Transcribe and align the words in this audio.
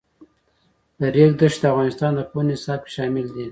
د 0.99 1.01
ریګ 1.15 1.31
دښتې 1.39 1.61
د 1.69 1.71
افغانستان 1.71 2.11
د 2.15 2.19
پوهنې 2.29 2.55
نصاب 2.57 2.79
کې 2.85 2.91
شامل 2.95 3.25
دي. 3.35 3.45